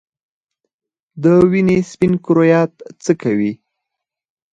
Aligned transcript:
د 1.21 1.23
وینې 1.51 1.77
سپین 1.91 2.13
کرویات 2.25 2.71
څه 3.03 3.11
کوي؟ 3.21 3.51